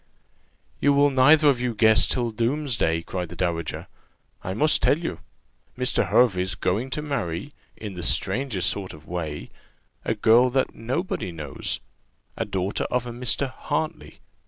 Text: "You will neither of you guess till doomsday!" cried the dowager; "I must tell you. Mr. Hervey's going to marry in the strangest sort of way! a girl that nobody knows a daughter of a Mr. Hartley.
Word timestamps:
"You 0.79 0.93
will 0.93 1.11
neither 1.11 1.47
of 1.47 1.61
you 1.61 1.75
guess 1.75 2.07
till 2.07 2.31
doomsday!" 2.31 3.03
cried 3.03 3.29
the 3.29 3.35
dowager; 3.35 3.85
"I 4.43 4.55
must 4.55 4.81
tell 4.81 4.97
you. 4.97 5.19
Mr. 5.77 6.07
Hervey's 6.07 6.55
going 6.55 6.89
to 6.89 7.03
marry 7.03 7.53
in 7.77 7.93
the 7.93 8.01
strangest 8.01 8.67
sort 8.71 8.93
of 8.93 9.05
way! 9.05 9.51
a 10.03 10.15
girl 10.15 10.49
that 10.49 10.73
nobody 10.73 11.31
knows 11.31 11.81
a 12.35 12.45
daughter 12.45 12.85
of 12.85 13.05
a 13.05 13.11
Mr. 13.11 13.51
Hartley. 13.53 14.21